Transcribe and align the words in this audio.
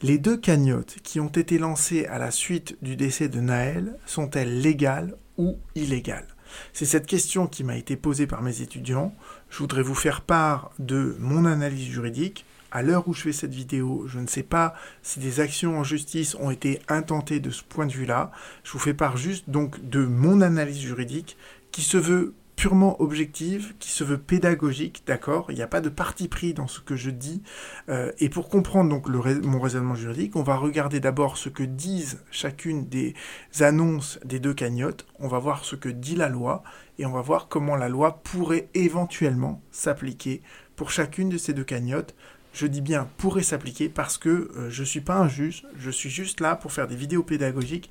Les 0.00 0.18
deux 0.18 0.36
cagnottes 0.36 0.98
qui 1.02 1.18
ont 1.18 1.26
été 1.26 1.58
lancées 1.58 2.06
à 2.06 2.18
la 2.18 2.30
suite 2.30 2.76
du 2.82 2.94
décès 2.94 3.28
de 3.28 3.40
Naël 3.40 3.98
sont-elles 4.06 4.60
légales 4.60 5.16
ou 5.38 5.58
illégales? 5.74 6.28
C'est 6.72 6.86
cette 6.86 7.06
question 7.06 7.48
qui 7.48 7.64
m'a 7.64 7.76
été 7.76 7.96
posée 7.96 8.28
par 8.28 8.40
mes 8.40 8.62
étudiants. 8.62 9.12
Je 9.50 9.58
voudrais 9.58 9.82
vous 9.82 9.96
faire 9.96 10.20
part 10.20 10.70
de 10.78 11.16
mon 11.18 11.44
analyse 11.44 11.88
juridique. 11.88 12.44
À 12.70 12.82
l'heure 12.82 13.08
où 13.08 13.12
je 13.12 13.22
fais 13.22 13.32
cette 13.32 13.52
vidéo, 13.52 14.04
je 14.06 14.20
ne 14.20 14.28
sais 14.28 14.44
pas 14.44 14.74
si 15.02 15.18
des 15.18 15.40
actions 15.40 15.80
en 15.80 15.82
justice 15.82 16.36
ont 16.36 16.52
été 16.52 16.80
intentées 16.88 17.40
de 17.40 17.50
ce 17.50 17.64
point 17.64 17.86
de 17.86 17.92
vue-là. 17.92 18.30
Je 18.62 18.70
vous 18.70 18.78
fais 18.78 18.94
part 18.94 19.16
juste 19.16 19.50
donc 19.50 19.84
de 19.88 20.06
mon 20.06 20.42
analyse 20.42 20.78
juridique 20.78 21.36
qui 21.72 21.82
se 21.82 21.96
veut 21.96 22.34
purement 22.58 23.00
objective, 23.00 23.74
qui 23.78 23.92
se 23.92 24.02
veut 24.02 24.18
pédagogique, 24.18 25.04
d'accord? 25.06 25.46
Il 25.50 25.54
n'y 25.54 25.62
a 25.62 25.68
pas 25.68 25.80
de 25.80 25.88
parti 25.88 26.26
pris 26.26 26.54
dans 26.54 26.66
ce 26.66 26.80
que 26.80 26.96
je 26.96 27.10
dis. 27.10 27.40
Euh, 27.88 28.10
et 28.18 28.28
pour 28.28 28.48
comprendre 28.48 28.90
donc 28.90 29.06
mon 29.44 29.60
raisonnement 29.60 29.94
juridique, 29.94 30.34
on 30.34 30.42
va 30.42 30.56
regarder 30.56 30.98
d'abord 30.98 31.38
ce 31.38 31.50
que 31.50 31.62
disent 31.62 32.20
chacune 32.32 32.88
des 32.88 33.14
annonces 33.60 34.18
des 34.24 34.40
deux 34.40 34.54
cagnottes, 34.54 35.06
on 35.20 35.28
va 35.28 35.38
voir 35.38 35.64
ce 35.64 35.76
que 35.76 35.88
dit 35.88 36.16
la 36.16 36.28
loi, 36.28 36.64
et 36.98 37.06
on 37.06 37.12
va 37.12 37.20
voir 37.20 37.46
comment 37.46 37.76
la 37.76 37.88
loi 37.88 38.20
pourrait 38.24 38.68
éventuellement 38.74 39.62
s'appliquer 39.70 40.42
pour 40.74 40.90
chacune 40.90 41.28
de 41.28 41.38
ces 41.38 41.52
deux 41.52 41.62
cagnottes. 41.62 42.16
Je 42.52 42.66
dis 42.66 42.80
bien 42.80 43.08
pourrait 43.18 43.44
s'appliquer 43.44 43.88
parce 43.88 44.18
que 44.18 44.50
euh, 44.56 44.68
je 44.68 44.80
ne 44.80 44.86
suis 44.86 45.00
pas 45.00 45.16
un 45.16 45.28
juge, 45.28 45.64
je 45.76 45.90
suis 45.92 46.10
juste 46.10 46.40
là 46.40 46.56
pour 46.56 46.72
faire 46.72 46.88
des 46.88 46.96
vidéos 46.96 47.22
pédagogiques, 47.22 47.88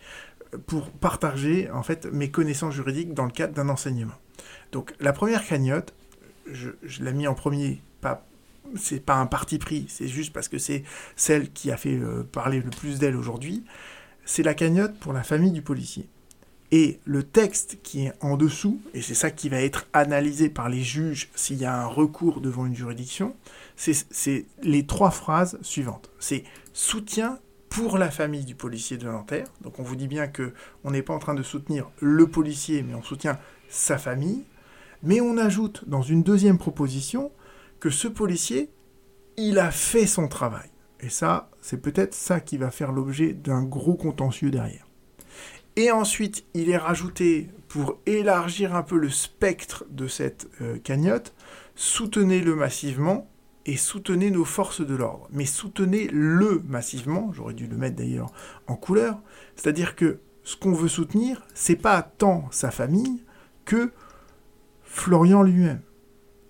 pour 0.65 0.89
partager 0.91 1.69
en 1.71 1.83
fait 1.83 2.05
mes 2.11 2.29
connaissances 2.29 2.73
juridiques 2.73 3.13
dans 3.13 3.25
le 3.25 3.31
cadre 3.31 3.53
d'un 3.53 3.69
enseignement. 3.69 4.15
Donc 4.71 4.93
la 4.99 5.13
première 5.13 5.45
cagnotte, 5.45 5.93
je, 6.51 6.69
l'ai 6.99 7.13
mis 7.13 7.27
en 7.27 7.33
premier, 7.33 7.81
pas 8.01 8.25
c'est 8.75 8.99
pas 8.99 9.15
un 9.15 9.27
parti 9.27 9.59
pris, 9.59 9.85
c'est 9.87 10.09
juste 10.09 10.33
parce 10.33 10.49
que 10.49 10.57
c'est 10.57 10.83
celle 11.15 11.51
qui 11.51 11.71
a 11.71 11.77
fait 11.77 11.97
euh, 11.97 12.23
parler 12.23 12.59
le 12.59 12.69
plus 12.69 12.99
d'elle 12.99 13.15
aujourd'hui. 13.15 13.63
C'est 14.25 14.43
la 14.43 14.53
cagnotte 14.53 14.97
pour 14.99 15.13
la 15.13 15.23
famille 15.23 15.53
du 15.53 15.61
policier. 15.61 16.09
Et 16.71 16.99
le 17.05 17.23
texte 17.23 17.77
qui 17.81 18.05
est 18.05 18.13
en 18.19 18.35
dessous, 18.35 18.81
et 18.93 19.01
c'est 19.01 19.13
ça 19.13 19.31
qui 19.31 19.47
va 19.47 19.61
être 19.61 19.87
analysé 19.93 20.49
par 20.49 20.67
les 20.67 20.83
juges 20.83 21.29
s'il 21.33 21.59
y 21.59 21.65
a 21.65 21.81
un 21.81 21.85
recours 21.85 22.41
devant 22.41 22.65
une 22.65 22.75
juridiction, 22.75 23.35
c'est 23.77 24.45
les 24.63 24.85
trois 24.85 25.11
phrases 25.11 25.57
suivantes. 25.61 26.09
C'est 26.19 26.43
soutien 26.73 27.39
pour 27.77 27.99
la 27.99 28.09
famille 28.09 28.43
du 28.43 28.55
policier 28.55 28.97
de 28.97 29.05
Nanterre. 29.05 29.45
Donc 29.61 29.77
on 29.77 29.83
vous 29.83 29.95
dit 29.95 30.07
bien 30.07 30.27
que 30.27 30.51
on 30.83 30.89
n'est 30.89 31.03
pas 31.03 31.13
en 31.13 31.19
train 31.19 31.35
de 31.35 31.43
soutenir 31.43 31.91
le 32.01 32.25
policier, 32.25 32.81
mais 32.81 32.95
on 32.95 33.03
soutient 33.03 33.37
sa 33.69 33.99
famille. 33.99 34.45
Mais 35.03 35.21
on 35.21 35.37
ajoute 35.37 35.87
dans 35.87 36.01
une 36.01 36.23
deuxième 36.23 36.57
proposition 36.57 37.31
que 37.79 37.91
ce 37.91 38.07
policier, 38.07 38.71
il 39.37 39.59
a 39.59 39.69
fait 39.69 40.07
son 40.07 40.27
travail. 40.27 40.71
Et 41.01 41.09
ça, 41.09 41.51
c'est 41.61 41.79
peut-être 41.79 42.15
ça 42.15 42.39
qui 42.39 42.57
va 42.57 42.71
faire 42.71 42.91
l'objet 42.91 43.33
d'un 43.33 43.61
gros 43.61 43.93
contentieux 43.93 44.49
derrière. 44.49 44.87
Et 45.75 45.91
ensuite, 45.91 46.45
il 46.55 46.71
est 46.71 46.77
rajouté, 46.77 47.51
pour 47.67 47.99
élargir 48.07 48.73
un 48.73 48.81
peu 48.81 48.97
le 48.97 49.11
spectre 49.11 49.85
de 49.91 50.07
cette 50.07 50.47
euh, 50.61 50.79
cagnotte, 50.79 51.35
soutenez-le 51.75 52.55
massivement 52.55 53.29
et 53.67 53.75
soutenez 53.75 54.31
nos 54.31 54.45
forces 54.45 54.81
de 54.81 54.95
l'ordre. 54.95 55.27
Mais 55.31 55.45
soutenez-le 55.45 56.63
massivement, 56.67 57.31
j'aurais 57.33 57.53
dû 57.53 57.67
le 57.67 57.77
mettre 57.77 57.97
d'ailleurs 57.97 58.31
en 58.67 58.75
couleur, 58.75 59.19
c'est-à-dire 59.55 59.95
que 59.95 60.19
ce 60.43 60.55
qu'on 60.55 60.71
veut 60.71 60.87
soutenir, 60.87 61.45
c'est 61.53 61.75
pas 61.75 62.01
tant 62.01 62.47
sa 62.51 62.71
famille 62.71 63.23
que 63.65 63.91
Florian 64.83 65.43
lui-même. 65.43 65.81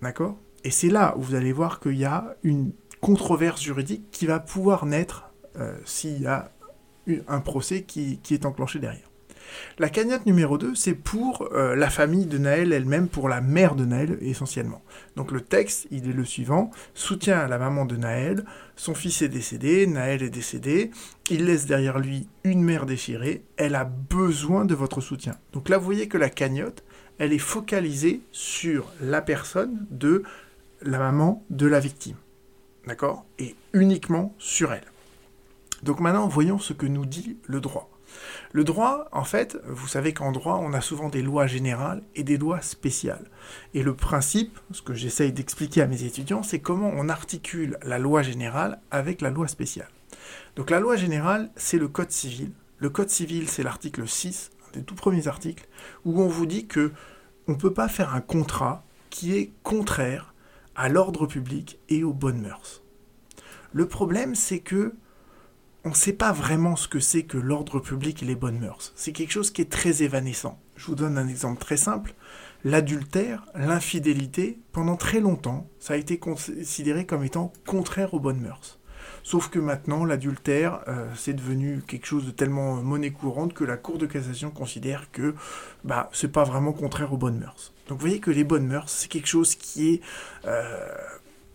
D'accord? 0.04 0.38
Et 0.64 0.70
c'est 0.70 0.90
là 0.90 1.16
où 1.18 1.22
vous 1.22 1.36
allez 1.36 1.52
voir 1.52 1.80
qu'il 1.80 1.98
y 1.98 2.06
a 2.06 2.36
une 2.44 2.72
controverse 3.02 3.62
juridique 3.62 4.10
qui 4.12 4.28
va 4.28 4.40
pouvoir 4.40 4.86
naître 4.86 5.32
euh, 5.58 5.76
s'il 5.86 6.22
y 6.22 6.28
a 6.28 6.52
un 7.28 7.40
procès 7.40 7.84
qui, 7.84 8.20
est 8.30 8.46
enclenché 8.46 8.80
derrière. 8.80 9.07
La 9.80 9.90
cagnotte 9.90 10.26
numéro 10.26 10.58
2, 10.58 10.76
c'est 10.76 10.94
pour 10.94 11.50
euh, 11.54 11.76
la 11.76 11.90
famille 11.90 12.26
de 12.26 12.38
Naël 12.38 12.74
elle-même, 12.74 13.08
pour 13.08 13.30
la 13.30 13.42
mère 13.42 13.76
de 13.76 13.86
Naël 13.86 14.18
essentiellement. 14.22 14.82
Donc 15.16 15.32
le 15.32 15.42
texte, 15.42 15.88
il 15.92 16.10
est 16.10 16.14
le 16.14 16.26
suivant, 16.26 16.72
soutien 16.94 17.40
à 17.40 17.48
la 17.48 17.58
maman 17.58 17.86
de 17.86 17.96
Naël, 17.96 18.44
son 18.76 18.94
fils 18.94 19.22
est 19.22 19.30
décédé, 19.30 19.88
Naël 19.88 20.24
est 20.24 20.30
décédé, 20.30 20.92
il 21.30 21.46
laisse 21.46 21.66
derrière 21.66 22.00
lui 22.00 22.28
une 22.44 22.64
mère 22.64 22.86
déchirée, 22.86 23.44
elle 23.58 23.76
a 23.76 23.86
besoin 23.86 24.66
de 24.66 24.76
votre 24.76 25.02
soutien. 25.02 25.36
Donc 25.54 25.70
là, 25.70 25.78
vous 25.78 25.86
voyez 25.86 26.08
que 26.08 26.18
la 26.18 26.30
cagnotte, 26.30 26.84
elle 27.20 27.34
est 27.34 27.40
focalisée 27.40 28.22
sur 28.32 28.92
la 29.02 29.22
personne 29.22 29.86
de 29.90 30.24
la 30.82 31.00
maman 31.00 31.44
de 31.50 31.68
la 31.68 31.80
victime. 31.80 32.16
D'accord? 32.86 33.26
Et 33.40 33.56
uniquement 33.74 34.34
sur 34.38 34.72
elle. 34.72 34.86
Donc 35.84 36.00
maintenant, 36.00 36.28
voyons 36.28 36.60
ce 36.60 36.74
que 36.74 36.86
nous 36.86 37.06
dit 37.06 37.38
le 37.48 37.60
droit. 37.60 37.90
Le 38.52 38.64
droit, 38.64 39.08
en 39.12 39.24
fait, 39.24 39.58
vous 39.66 39.88
savez 39.88 40.14
qu'en 40.14 40.32
droit, 40.32 40.60
on 40.62 40.74
a 40.74 40.82
souvent 40.82 41.10
des 41.10 41.22
lois 41.22 41.48
générales 41.48 42.04
et 42.16 42.24
des 42.24 42.38
lois 42.38 42.62
spéciales. 42.62 43.30
Et 43.74 43.84
le 43.84 43.96
principe, 43.96 44.60
ce 44.72 44.82
que 44.82 44.94
j'essaye 44.94 45.32
d'expliquer 45.32 45.82
à 45.82 45.88
mes 45.88 46.04
étudiants, 46.04 46.44
c'est 46.44 46.60
comment 46.60 46.92
on 46.96 47.10
articule 47.10 47.78
la 47.84 48.00
loi 48.00 48.22
générale 48.22 48.80
avec 48.92 49.22
la 49.22 49.30
loi 49.30 49.48
spéciale. 49.48 49.90
Donc 50.56 50.70
la 50.70 50.80
loi 50.80 50.96
générale, 50.96 51.52
c'est 51.56 51.78
le 51.78 51.88
Code 51.88 52.12
civil. 52.12 52.52
Le 52.80 52.90
Code 52.90 53.10
civil, 53.10 53.50
c'est 53.50 53.64
l'article 53.64 54.08
6 54.08 54.52
des 54.74 54.84
tout 54.84 54.96
premiers 54.96 55.28
articles, 55.28 55.68
où 56.06 56.22
on 56.22 56.28
vous 56.28 56.46
dit 56.46 56.68
que 56.68 56.92
on 57.48 57.54
ne 57.54 57.58
peut 57.58 57.74
pas 57.74 57.88
faire 57.88 58.14
un 58.14 58.22
contrat 58.22 58.84
qui 59.10 59.38
est 59.38 59.52
contraire 59.64 60.34
à 60.76 60.90
l'ordre 60.90 61.26
public 61.26 61.80
et 61.90 62.04
aux 62.04 62.14
bonnes 62.14 62.42
mœurs. 62.42 62.84
Le 63.72 63.88
problème, 63.88 64.36
c'est 64.36 64.60
que 64.60 64.96
on 65.88 65.92
ne 65.92 65.96
sait 65.96 66.12
pas 66.12 66.34
vraiment 66.34 66.76
ce 66.76 66.90
que 66.90 67.00
c'est 67.00 67.24
que 67.24 67.38
l'ordre 67.38 67.80
public 67.80 68.22
et 68.22 68.26
les 68.26 68.36
bonnes 68.36 68.60
mœurs. 68.60 68.92
C'est 68.98 69.14
quelque 69.14 69.32
chose 69.32 69.52
qui 69.52 69.62
est 69.62 69.72
très 69.72 70.04
évanescent. 70.04 70.60
Je 70.76 70.86
vous 70.88 70.96
donne 70.96 71.18
un 71.18 71.30
exemple 71.30 71.62
très 71.62 71.78
simple. 71.78 72.14
L'adultère, 72.66 73.46
l'infidélité, 73.56 74.60
pendant 74.74 74.98
très 74.98 75.22
longtemps, 75.22 75.66
ça 75.80 75.94
a 75.94 75.98
été 75.98 76.18
considéré 76.18 77.06
comme 77.06 77.24
étant 77.24 77.54
contraire 77.66 78.14
aux 78.14 78.20
bonnes 78.20 78.42
mœurs. 78.42 78.80
Sauf 79.24 79.48
que 79.50 79.60
maintenant, 79.60 80.04
l'adultère, 80.04 80.82
euh, 80.90 81.08
c'est 81.16 81.34
devenu 81.34 81.82
quelque 81.88 82.06
chose 82.06 82.26
de 82.26 82.32
tellement 82.32 82.76
monnaie 82.76 83.12
courante 83.12 83.54
que 83.54 83.64
la 83.64 83.78
Cour 83.78 83.98
de 83.98 84.08
cassation 84.08 84.52
considère 84.52 85.10
que 85.14 85.36
bah, 85.86 86.10
c'est 86.12 86.34
pas 86.34 86.44
vraiment 86.44 86.74
contraire 86.74 87.14
aux 87.14 87.18
bonnes 87.18 87.40
mœurs. 87.40 87.72
Donc 87.88 88.00
vous 88.00 88.08
voyez 88.08 88.20
que 88.20 88.32
les 88.32 88.44
bonnes 88.44 88.68
mœurs, 88.68 88.90
c'est 88.90 89.08
quelque 89.08 89.28
chose 89.28 89.56
qui 89.56 89.94
est, 89.94 90.02
euh, 90.46 90.86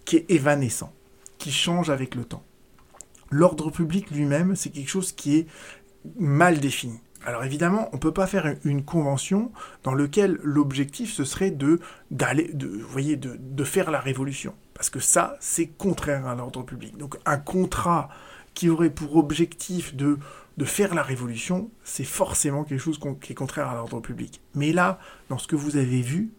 qui 0.07 0.17
est 0.17 0.31
évanescent, 0.31 0.91
qui 1.37 1.53
change 1.53 1.91
avec 1.91 2.15
le 2.15 2.25
temps. 2.25 2.45
L'ordre 3.33 3.71
public 3.71 4.11
lui-même, 4.11 4.55
c'est 4.55 4.69
quelque 4.69 4.91
chose 4.91 5.13
qui 5.13 5.39
est 5.39 5.47
mal 6.19 6.61
défini. 6.61 7.01
Alors 7.25 7.45
évidemment, 7.45 7.89
on 7.93 7.97
ne 7.97 8.01
peut 8.01 8.13
pas 8.13 8.27
faire 8.27 8.57
une 8.65 8.85
convention 8.85 9.53
dans 9.85 9.95
laquelle 9.95 10.39
l'objectif 10.43 11.13
ce 11.15 11.25
serait 11.25 11.51
de 11.51 11.81
d'aller, 12.11 12.51
de, 12.53 12.69
voyez, 12.69 13.17
de, 13.17 13.39
de 13.41 13.65
faire 13.65 13.91
la 13.91 14.01
révolution. 14.01 14.55
Parce 14.75 14.91
que 14.91 15.01
ça, 15.01 15.37
c'est 15.41 15.67
contraire 15.67 16.27
à 16.27 16.35
l'ordre 16.35 16.63
public. 16.63 16.99
Donc 16.99 17.17
un 17.25 17.39
contrat 17.39 18.11
qui 18.53 18.69
aurait 18.69 18.91
pour 18.91 19.17
objectif 19.17 19.97
de, 19.97 20.19
de 20.59 20.65
faire 20.67 20.95
la 20.95 21.03
révolution, 21.03 21.71
c'est 21.85 22.05
forcément 22.05 22.65
quelque 22.65 22.81
chose 22.81 23.01
qui 23.23 23.33
est 23.33 23.35
contraire 23.35 23.71
à 23.71 23.75
l'ordre 23.75 24.01
public. 24.01 24.43
Mais 24.55 24.73
là, 24.73 24.99
dans 25.31 25.39
ce 25.39 25.49
que 25.49 25.57
vous 25.57 25.79
avez 25.79 26.03
vu, 26.03 26.33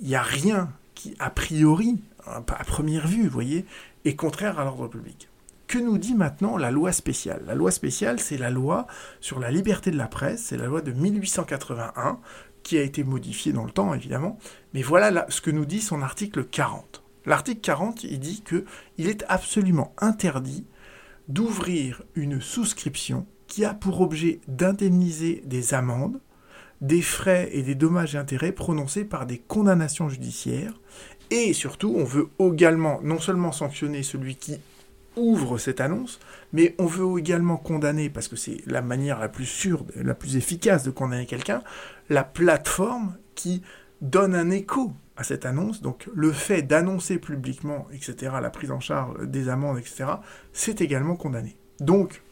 il 0.00 0.08
n'y 0.08 0.16
a 0.16 0.22
rien 0.22 0.72
qui, 0.96 1.14
a 1.20 1.30
priori, 1.30 2.02
à 2.26 2.40
première 2.40 3.06
vue, 3.06 3.28
voyez, 3.28 3.66
est 4.04 4.16
contraire 4.16 4.58
à 4.58 4.64
l'ordre 4.64 4.88
public. 4.88 5.28
Que 5.68 5.78
nous 5.78 5.98
dit 5.98 6.14
maintenant 6.14 6.56
la 6.56 6.70
loi 6.70 6.92
spéciale? 6.92 7.42
La 7.46 7.54
loi 7.54 7.70
spéciale, 7.70 8.20
c'est 8.20 8.38
la 8.38 8.48
loi 8.48 8.86
sur 9.20 9.38
la 9.38 9.50
liberté 9.50 9.90
de 9.90 9.98
la 9.98 10.08
presse, 10.08 10.44
c'est 10.44 10.56
la 10.56 10.64
loi 10.64 10.80
de 10.80 10.92
1881, 10.92 12.20
qui 12.62 12.78
a 12.78 12.82
été 12.82 13.04
modifiée 13.04 13.52
dans 13.52 13.66
le 13.66 13.70
temps, 13.70 13.92
évidemment. 13.92 14.38
Mais 14.72 14.80
voilà 14.80 15.26
ce 15.28 15.42
que 15.42 15.50
nous 15.50 15.66
dit 15.66 15.82
son 15.82 16.00
article 16.00 16.44
40. 16.44 17.02
L'article 17.26 17.60
40, 17.60 18.04
il 18.04 18.18
dit 18.18 18.40
que 18.40 18.64
il 18.96 19.10
est 19.10 19.26
absolument 19.28 19.94
interdit 19.98 20.64
d'ouvrir 21.28 22.02
une 22.14 22.40
souscription 22.40 23.26
qui 23.46 23.66
a 23.66 23.74
pour 23.74 24.00
objet 24.00 24.40
d'indemniser 24.48 25.42
des 25.44 25.74
amendes, 25.74 26.18
des 26.80 27.02
frais 27.02 27.50
et 27.52 27.62
des 27.62 27.74
dommages 27.74 28.14
et 28.14 28.18
intérêts 28.18 28.52
prononcés 28.52 29.04
par 29.04 29.26
des 29.26 29.36
condamnations 29.36 30.08
judiciaires. 30.08 30.80
Et 31.30 31.52
surtout, 31.52 31.92
on 31.94 32.04
veut 32.04 32.30
également 32.40 33.00
non 33.02 33.18
seulement 33.18 33.52
sanctionner 33.52 34.02
celui 34.02 34.36
qui 34.36 34.56
ouvre 35.18 35.58
cette 35.58 35.80
annonce, 35.80 36.20
mais 36.52 36.74
on 36.78 36.86
veut 36.86 37.18
également 37.18 37.56
condamner, 37.56 38.10
parce 38.10 38.28
que 38.28 38.36
c'est 38.36 38.58
la 38.66 38.82
manière 38.82 39.18
la 39.18 39.28
plus 39.28 39.46
sûre, 39.46 39.84
la 39.96 40.14
plus 40.14 40.36
efficace 40.36 40.84
de 40.84 40.90
condamner 40.90 41.26
quelqu'un, 41.26 41.62
la 42.08 42.24
plateforme 42.24 43.16
qui 43.34 43.62
donne 44.00 44.34
un 44.34 44.50
écho 44.50 44.92
à 45.16 45.24
cette 45.24 45.44
annonce. 45.46 45.82
Donc 45.82 46.08
le 46.14 46.32
fait 46.32 46.62
d'annoncer 46.62 47.18
publiquement, 47.18 47.86
etc., 47.92 48.32
la 48.40 48.50
prise 48.50 48.70
en 48.70 48.80
charge 48.80 49.26
des 49.26 49.48
amendes, 49.48 49.78
etc., 49.78 50.06
c'est 50.52 50.80
également 50.80 51.16
condamné. 51.16 51.56
Donc, 51.80 52.22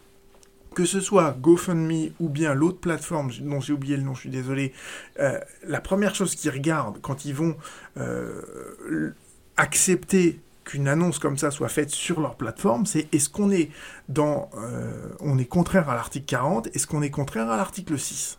que 0.75 0.85
ce 0.85 1.01
soit 1.01 1.37
GoFundMe 1.41 2.11
ou 2.21 2.29
bien 2.29 2.55
l'autre 2.55 2.79
plateforme 2.79 3.31
dont 3.41 3.61
j'ai 3.61 3.73
oublié 3.73 3.97
le 3.97 4.03
nom, 4.03 4.15
je 4.15 4.21
suis 4.21 4.31
désolé, 4.31 4.73
euh, 5.19 5.41
la 5.67 5.81
première 5.81 6.15
chose 6.15 6.35
qu'ils 6.35 6.51
regardent 6.51 7.01
quand 7.01 7.25
ils 7.25 7.35
vont 7.35 7.57
euh, 7.97 9.13
accepter 9.57 10.39
qu'une 10.67 10.89
annonce 10.89 11.19
comme 11.19 11.39
ça 11.39 11.51
soit 11.51 11.69
faite 11.69 11.91
sur 11.91 12.21
leur 12.21 12.35
plateforme, 12.35 12.85
c'est 12.85 13.09
est-ce 13.15 13.31
qu'on 13.31 13.51
est 13.51 13.71
dans, 14.11 14.51
on 15.21 15.39
est 15.39 15.47
contraire 15.47 15.89
à 15.89 15.95
l'article 15.95 16.27
40, 16.27 16.69
est-ce 16.75 16.87
qu'on 16.87 17.01
est 17.01 17.11
contraire 17.11 17.49
à 17.49 17.57
l'article 17.57 17.99
6 17.99 18.39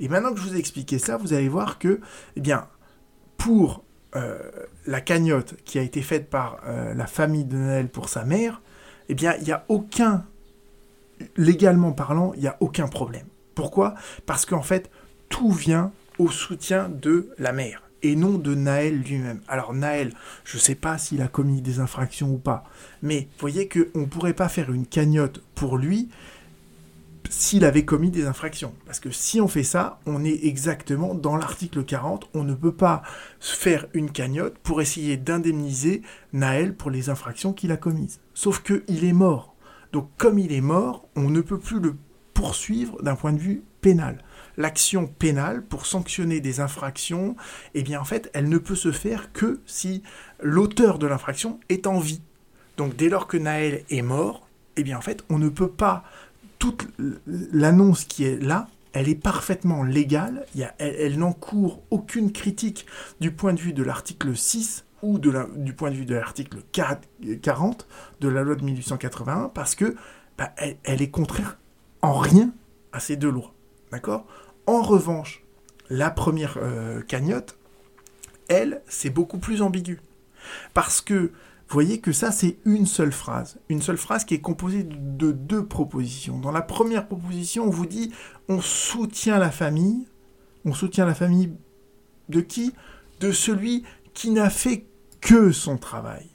Et 0.00 0.08
maintenant 0.08 0.34
que 0.34 0.40
je 0.40 0.44
vous 0.44 0.56
ai 0.56 0.58
expliqué 0.58 0.98
ça, 0.98 1.16
vous 1.16 1.32
allez 1.32 1.48
voir 1.48 1.78
que, 1.78 2.00
eh 2.36 2.40
bien, 2.40 2.66
pour 3.38 3.84
la 4.86 5.00
cagnotte 5.00 5.54
qui 5.64 5.78
a 5.78 5.82
été 5.82 6.02
faite 6.02 6.28
par 6.28 6.58
la 6.66 7.06
famille 7.06 7.44
de 7.44 7.56
Noël 7.56 7.88
pour 7.88 8.08
sa 8.08 8.24
mère, 8.24 8.60
eh 9.08 9.14
bien, 9.14 9.34
il 9.36 9.44
n'y 9.44 9.52
a 9.52 9.64
aucun, 9.68 10.26
légalement 11.36 11.92
parlant, 11.92 12.32
il 12.34 12.40
n'y 12.40 12.48
a 12.48 12.56
aucun 12.60 12.88
problème. 12.88 13.26
Pourquoi? 13.54 13.94
Parce 14.26 14.44
qu'en 14.44 14.62
fait, 14.62 14.90
tout 15.28 15.52
vient 15.52 15.92
au 16.18 16.30
soutien 16.30 16.88
de 16.88 17.30
la 17.38 17.52
mère 17.52 17.83
et 18.04 18.16
non 18.16 18.38
de 18.38 18.54
Naël 18.54 19.00
lui-même. 19.00 19.40
Alors 19.48 19.72
Naël, 19.72 20.12
je 20.44 20.56
ne 20.56 20.62
sais 20.62 20.74
pas 20.74 20.98
s'il 20.98 21.22
a 21.22 21.28
commis 21.28 21.62
des 21.62 21.80
infractions 21.80 22.32
ou 22.32 22.38
pas, 22.38 22.64
mais 23.02 23.28
vous 23.32 23.40
voyez 23.40 23.68
qu'on 23.68 24.00
ne 24.00 24.06
pourrait 24.06 24.34
pas 24.34 24.48
faire 24.48 24.72
une 24.72 24.86
cagnotte 24.86 25.42
pour 25.54 25.78
lui 25.78 26.10
s'il 27.30 27.64
avait 27.64 27.84
commis 27.84 28.10
des 28.10 28.26
infractions. 28.26 28.74
Parce 28.86 29.00
que 29.00 29.10
si 29.10 29.40
on 29.40 29.48
fait 29.48 29.64
ça, 29.64 29.98
on 30.06 30.24
est 30.24 30.44
exactement 30.44 31.14
dans 31.14 31.36
l'article 31.36 31.82
40, 31.82 32.28
on 32.34 32.44
ne 32.44 32.54
peut 32.54 32.74
pas 32.74 33.02
faire 33.40 33.86
une 33.94 34.10
cagnotte 34.10 34.58
pour 34.58 34.82
essayer 34.82 35.16
d'indemniser 35.16 36.02
Naël 36.32 36.76
pour 36.76 36.90
les 36.90 37.08
infractions 37.08 37.52
qu'il 37.52 37.72
a 37.72 37.76
commises. 37.76 38.20
Sauf 38.34 38.62
qu'il 38.62 39.04
est 39.04 39.12
mort. 39.12 39.56
Donc 39.92 40.10
comme 40.18 40.38
il 40.38 40.52
est 40.52 40.60
mort, 40.60 41.08
on 41.16 41.30
ne 41.30 41.40
peut 41.40 41.58
plus 41.58 41.80
le 41.80 41.96
poursuivre 42.34 43.02
d'un 43.02 43.16
point 43.16 43.32
de 43.32 43.38
vue 43.38 43.62
pénal. 43.84 44.16
L'action 44.56 45.06
pénale 45.06 45.62
pour 45.62 45.84
sanctionner 45.84 46.40
des 46.40 46.60
infractions, 46.60 47.36
eh 47.74 47.82
bien 47.82 48.00
en 48.00 48.04
fait, 48.04 48.30
elle 48.32 48.48
ne 48.48 48.56
peut 48.56 48.74
se 48.74 48.92
faire 48.92 49.30
que 49.34 49.60
si 49.66 50.02
l'auteur 50.42 50.98
de 50.98 51.06
l'infraction 51.06 51.60
est 51.68 51.86
en 51.86 51.98
vie. 51.98 52.22
Donc 52.78 52.96
dès 52.96 53.10
lors 53.10 53.26
que 53.26 53.36
Naël 53.36 53.84
est 53.90 54.00
mort, 54.00 54.48
eh 54.76 54.84
bien 54.84 54.96
en 54.96 55.02
fait, 55.02 55.22
on 55.28 55.38
ne 55.38 55.50
peut 55.50 55.68
pas 55.68 56.02
toute 56.58 56.88
l'annonce 57.26 58.04
qui 58.04 58.24
est 58.24 58.42
là, 58.42 58.68
elle 58.94 59.10
est 59.10 59.20
parfaitement 59.20 59.82
légale, 59.82 60.46
il 60.54 60.72
elle, 60.78 60.96
elle 60.98 61.18
n'encourt 61.18 61.82
aucune 61.90 62.32
critique 62.32 62.86
du 63.20 63.32
point 63.32 63.52
de 63.52 63.60
vue 63.60 63.74
de 63.74 63.82
l'article 63.82 64.34
6 64.34 64.86
ou 65.02 65.18
du 65.18 65.74
point 65.74 65.90
de 65.90 65.96
vue 65.96 66.06
de 66.06 66.14
l'article 66.14 66.62
40 66.72 67.86
de 68.22 68.28
la 68.28 68.42
loi 68.42 68.54
de 68.54 68.64
1881, 68.64 69.50
parce 69.52 69.74
que 69.74 69.94
bah, 70.38 70.54
elle, 70.84 71.02
est 71.02 71.10
contraire 71.10 71.58
en 72.00 72.14
rien 72.14 72.50
à 72.94 73.00
ces 73.00 73.16
deux 73.16 73.30
lois. 73.30 73.53
En 74.66 74.82
revanche, 74.82 75.42
la 75.90 76.10
première 76.10 76.58
euh, 76.60 77.02
cagnotte, 77.02 77.56
elle, 78.48 78.82
c'est 78.88 79.10
beaucoup 79.10 79.38
plus 79.38 79.62
ambigu. 79.62 80.00
Parce 80.72 81.00
que 81.00 81.32
vous 81.68 81.72
voyez 81.72 82.00
que 82.00 82.12
ça, 82.12 82.30
c'est 82.30 82.58
une 82.64 82.86
seule 82.86 83.12
phrase. 83.12 83.58
Une 83.68 83.82
seule 83.82 83.96
phrase 83.96 84.24
qui 84.24 84.34
est 84.34 84.40
composée 84.40 84.84
de 84.84 85.32
deux 85.32 85.64
propositions. 85.64 86.38
Dans 86.38 86.52
la 86.52 86.62
première 86.62 87.06
proposition, 87.06 87.64
on 87.64 87.70
vous 87.70 87.86
dit 87.86 88.12
on 88.48 88.60
soutient 88.60 89.38
la 89.38 89.50
famille. 89.50 90.06
On 90.64 90.72
soutient 90.72 91.06
la 91.06 91.14
famille 91.14 91.52
de 92.28 92.40
qui? 92.40 92.74
De 93.20 93.32
celui 93.32 93.84
qui 94.12 94.30
n'a 94.30 94.50
fait 94.50 94.86
que 95.20 95.52
son 95.52 95.78
travail. 95.78 96.28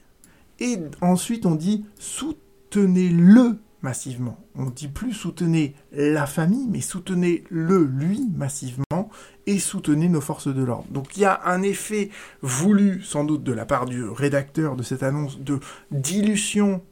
Et 0.58 0.78
ensuite, 1.00 1.46
on 1.46 1.54
dit 1.54 1.84
soutenez-le 1.98 3.58
massivement. 3.82 4.38
On 4.54 4.66
ne 4.66 4.70
dit 4.70 4.88
plus 4.88 5.12
soutenez 5.12 5.74
la 5.92 6.26
famille, 6.26 6.66
mais 6.68 6.80
soutenez-le 6.80 7.84
lui 7.84 8.28
massivement 8.34 9.10
et 9.46 9.58
soutenez 9.58 10.08
nos 10.08 10.20
forces 10.20 10.48
de 10.48 10.62
l'ordre. 10.62 10.88
Donc 10.90 11.16
il 11.16 11.20
y 11.20 11.24
a 11.24 11.40
un 11.46 11.62
effet 11.62 12.10
voulu 12.42 13.02
sans 13.02 13.24
doute 13.24 13.42
de 13.42 13.52
la 13.52 13.66
part 13.66 13.86
du 13.86 14.04
rédacteur 14.04 14.76
de 14.76 14.82
cette 14.82 15.02
annonce 15.02 15.38
de 15.40 15.60
dilution 15.90 16.82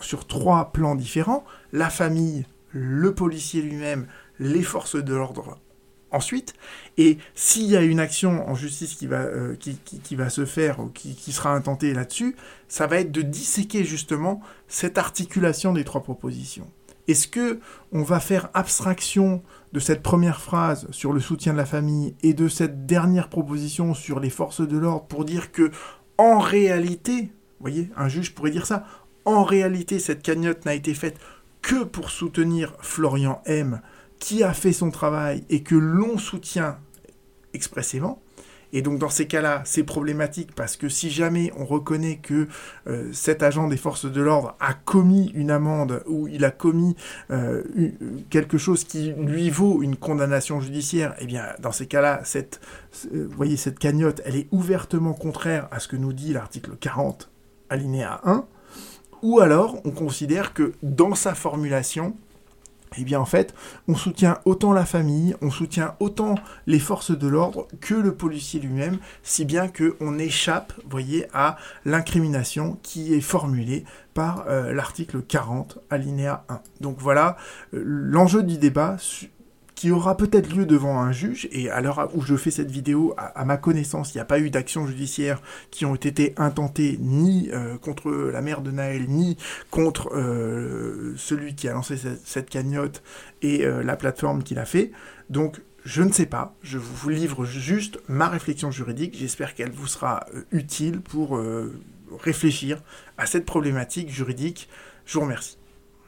sur 0.00 0.26
trois 0.26 0.72
plans 0.72 0.94
différents, 0.94 1.44
la 1.72 1.88
famille, 1.88 2.44
le 2.72 3.14
policier 3.14 3.62
lui-même, 3.62 4.06
les 4.38 4.62
forces 4.62 4.96
de 4.96 5.14
l'ordre 5.14 5.58
ensuite. 6.12 6.54
Et 6.98 7.18
s'il 7.34 7.66
y 7.66 7.76
a 7.76 7.82
une 7.82 8.00
action 8.00 8.48
en 8.48 8.54
justice 8.54 8.94
qui 8.94 9.06
va, 9.06 9.20
euh, 9.20 9.56
qui, 9.56 10.16
va 10.16 10.28
se 10.28 10.44
faire 10.44 10.80
ou 10.80 10.86
qui, 10.86 11.32
sera 11.32 11.54
intentée 11.54 11.94
là-dessus, 11.94 12.36
ça 12.68 12.86
va 12.86 13.00
être 13.00 13.12
de 13.12 13.22
disséquer 13.22 13.84
justement 13.84 14.40
cette 14.68 14.98
articulation 14.98 15.72
des 15.72 15.84
trois 15.84 16.02
propositions. 16.02 16.68
Est-ce 17.08 17.28
que 17.28 17.60
on 17.92 18.02
va 18.02 18.20
faire 18.20 18.50
abstraction 18.54 19.42
de 19.72 19.80
cette 19.80 20.02
première 20.02 20.40
phrase 20.40 20.86
sur 20.90 21.12
le 21.12 21.20
soutien 21.20 21.52
de 21.52 21.58
la 21.58 21.66
famille 21.66 22.14
et 22.22 22.34
de 22.34 22.48
cette 22.48 22.86
dernière 22.86 23.28
proposition 23.28 23.94
sur 23.94 24.20
les 24.20 24.30
forces 24.30 24.60
de 24.60 24.76
l'ordre 24.76 25.06
pour 25.06 25.24
dire 25.24 25.52
que 25.52 25.70
en 26.18 26.38
réalité, 26.38 27.22
vous 27.22 27.28
voyez, 27.60 27.90
un 27.96 28.08
juge 28.08 28.34
pourrait 28.34 28.50
dire 28.50 28.66
ça, 28.66 28.84
en 29.24 29.42
réalité 29.42 29.98
cette 29.98 30.22
cagnotte 30.22 30.64
n'a 30.66 30.74
été 30.74 30.94
faite 30.94 31.18
que 31.62 31.84
pour 31.84 32.10
soutenir 32.10 32.74
Florian 32.80 33.42
M 33.46 33.80
qui 34.20 34.44
a 34.44 34.52
fait 34.52 34.72
son 34.72 34.92
travail 34.92 35.42
et 35.50 35.64
que 35.64 35.74
l'on 35.74 36.16
soutient 36.18 36.78
expressément. 37.52 38.22
Et 38.72 38.82
donc 38.82 38.98
dans 38.98 39.08
ces 39.08 39.26
cas-là, 39.26 39.62
c'est 39.64 39.82
problématique 39.82 40.54
parce 40.54 40.76
que 40.76 40.88
si 40.88 41.10
jamais 41.10 41.52
on 41.56 41.64
reconnaît 41.64 42.18
que 42.18 42.46
euh, 42.86 43.08
cet 43.12 43.42
agent 43.42 43.66
des 43.66 43.76
forces 43.76 44.06
de 44.06 44.20
l'ordre 44.20 44.54
a 44.60 44.74
commis 44.74 45.32
une 45.34 45.50
amende 45.50 46.04
ou 46.06 46.28
il 46.28 46.44
a 46.44 46.52
commis 46.52 46.94
euh, 47.32 47.64
quelque 48.30 48.58
chose 48.58 48.84
qui 48.84 49.12
lui 49.18 49.50
vaut 49.50 49.82
une 49.82 49.96
condamnation 49.96 50.60
judiciaire, 50.60 51.16
eh 51.18 51.26
bien 51.26 51.46
dans 51.58 51.72
ces 51.72 51.86
cas-là, 51.86 52.20
cette, 52.24 52.60
euh, 53.12 53.28
voyez, 53.36 53.56
cette 53.56 53.78
cagnotte, 53.78 54.22
elle 54.24 54.36
est 54.36 54.46
ouvertement 54.52 55.14
contraire 55.14 55.66
à 55.72 55.80
ce 55.80 55.88
que 55.88 55.96
nous 55.96 56.12
dit 56.12 56.32
l'article 56.32 56.72
40, 56.78 57.28
alinéa 57.70 58.20
1. 58.24 58.44
Ou 59.22 59.40
alors 59.40 59.80
on 59.84 59.90
considère 59.90 60.54
que 60.54 60.74
dans 60.82 61.16
sa 61.16 61.34
formulation, 61.34 62.14
eh 62.98 63.04
bien 63.04 63.20
en 63.20 63.24
fait, 63.24 63.54
on 63.88 63.94
soutient 63.94 64.38
autant 64.44 64.72
la 64.72 64.84
famille, 64.84 65.34
on 65.42 65.50
soutient 65.50 65.94
autant 66.00 66.34
les 66.66 66.78
forces 66.78 67.16
de 67.16 67.28
l'ordre 67.28 67.68
que 67.80 67.94
le 67.94 68.14
policier 68.14 68.60
lui-même, 68.60 68.98
si 69.22 69.44
bien 69.44 69.68
qu'on 69.68 70.18
échappe, 70.18 70.72
voyez, 70.88 71.26
à 71.32 71.56
l'incrimination 71.84 72.78
qui 72.82 73.14
est 73.14 73.20
formulée 73.20 73.84
par 74.14 74.44
euh, 74.48 74.72
l'article 74.72 75.22
40, 75.22 75.78
alinéa 75.88 76.44
1. 76.48 76.60
Donc 76.80 76.96
voilà 76.98 77.36
euh, 77.74 77.82
l'enjeu 77.84 78.42
du 78.42 78.58
débat 78.58 78.96
qui 79.80 79.90
aura 79.90 80.14
peut-être 80.14 80.54
lieu 80.54 80.66
devant 80.66 81.00
un 81.00 81.10
juge, 81.10 81.48
et 81.52 81.70
à 81.70 81.80
l'heure 81.80 82.10
où 82.14 82.20
je 82.20 82.36
fais 82.36 82.50
cette 82.50 82.70
vidéo, 82.70 83.14
à, 83.16 83.46
ma 83.46 83.56
connaissance, 83.56 84.12
il 84.12 84.18
n'y 84.18 84.20
a 84.20 84.26
pas 84.26 84.38
eu 84.38 84.50
d'actions 84.50 84.86
judiciaires 84.86 85.40
qui 85.70 85.86
ont 85.86 85.94
été 85.94 86.34
intentées 86.36 86.98
ni 87.00 87.48
euh, 87.50 87.78
contre 87.78 88.10
la 88.10 88.42
mère 88.42 88.60
de 88.60 88.70
Naël, 88.72 89.06
ni 89.08 89.38
contre 89.70 90.14
euh, 90.14 91.14
celui 91.16 91.54
qui 91.54 91.66
a 91.66 91.72
lancé 91.72 91.96
cette, 91.96 92.50
cagnotte 92.50 93.02
et 93.40 93.64
euh, 93.64 93.82
la 93.82 93.96
plateforme 93.96 94.42
qui 94.42 94.54
l'a 94.54 94.66
fait. 94.66 94.90
Donc, 95.30 95.62
je 95.86 96.02
ne 96.02 96.12
sais 96.12 96.26
pas, 96.26 96.54
je 96.60 96.76
vous 96.76 97.08
livre 97.08 97.46
juste 97.46 98.00
ma 98.06 98.28
réflexion 98.28 98.70
juridique, 98.70 99.16
j'espère 99.18 99.54
qu'elle 99.54 99.72
vous 99.72 99.86
sera 99.86 100.26
utile 100.52 101.00
pour 101.00 101.42
réfléchir 102.22 102.82
à 103.16 103.24
cette 103.24 103.46
problématique 103.46 104.10
juridique. 104.10 104.68
Je 105.06 105.14
vous 105.14 105.24
remercie. 105.24 105.59